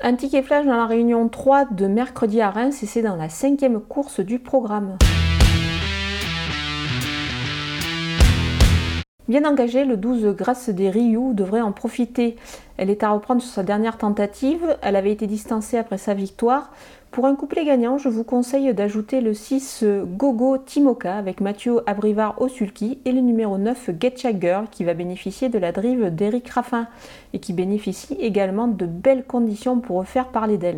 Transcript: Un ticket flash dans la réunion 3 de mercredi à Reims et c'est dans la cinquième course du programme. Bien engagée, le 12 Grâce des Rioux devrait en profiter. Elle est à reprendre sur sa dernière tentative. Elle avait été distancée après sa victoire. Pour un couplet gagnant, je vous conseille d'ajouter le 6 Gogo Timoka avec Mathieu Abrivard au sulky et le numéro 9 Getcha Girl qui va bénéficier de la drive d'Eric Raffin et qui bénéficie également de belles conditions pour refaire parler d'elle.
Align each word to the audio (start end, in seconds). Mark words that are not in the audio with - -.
Un 0.00 0.14
ticket 0.14 0.42
flash 0.42 0.64
dans 0.64 0.76
la 0.76 0.86
réunion 0.86 1.28
3 1.28 1.64
de 1.72 1.88
mercredi 1.88 2.40
à 2.40 2.50
Reims 2.50 2.84
et 2.84 2.86
c'est 2.86 3.02
dans 3.02 3.16
la 3.16 3.28
cinquième 3.28 3.80
course 3.80 4.20
du 4.20 4.38
programme. 4.38 4.96
Bien 9.26 9.44
engagée, 9.44 9.84
le 9.84 9.96
12 9.96 10.36
Grâce 10.36 10.68
des 10.70 10.88
Rioux 10.88 11.34
devrait 11.34 11.62
en 11.62 11.72
profiter. 11.72 12.36
Elle 12.78 12.90
est 12.90 13.02
à 13.02 13.10
reprendre 13.10 13.42
sur 13.42 13.52
sa 13.52 13.64
dernière 13.64 13.98
tentative. 13.98 14.78
Elle 14.82 14.96
avait 14.96 15.12
été 15.12 15.26
distancée 15.26 15.76
après 15.76 15.98
sa 15.98 16.14
victoire. 16.14 16.70
Pour 17.10 17.26
un 17.26 17.34
couplet 17.34 17.64
gagnant, 17.64 17.98
je 17.98 18.08
vous 18.08 18.22
conseille 18.22 18.72
d'ajouter 18.72 19.20
le 19.20 19.34
6 19.34 19.84
Gogo 20.16 20.58
Timoka 20.58 21.16
avec 21.16 21.40
Mathieu 21.40 21.80
Abrivard 21.86 22.40
au 22.40 22.48
sulky 22.48 22.98
et 23.04 23.12
le 23.12 23.20
numéro 23.20 23.58
9 23.58 23.90
Getcha 24.00 24.38
Girl 24.38 24.66
qui 24.70 24.84
va 24.84 24.94
bénéficier 24.94 25.48
de 25.48 25.58
la 25.58 25.72
drive 25.72 26.14
d'Eric 26.14 26.48
Raffin 26.50 26.86
et 27.32 27.40
qui 27.40 27.52
bénéficie 27.52 28.14
également 28.20 28.68
de 28.68 28.86
belles 28.86 29.24
conditions 29.24 29.80
pour 29.80 29.98
refaire 29.98 30.28
parler 30.28 30.58
d'elle. 30.58 30.76